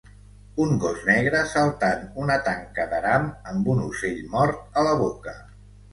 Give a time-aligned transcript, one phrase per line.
[0.63, 5.37] un gos negre saltant una tanca d'aram amb un ocell mort a la boca